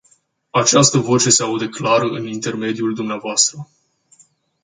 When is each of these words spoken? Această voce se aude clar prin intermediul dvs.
Această 0.49 0.97
voce 0.97 1.29
se 1.29 1.43
aude 1.43 1.69
clar 1.69 1.99
prin 2.09 2.25
intermediul 2.25 2.93
dvs. 2.93 3.51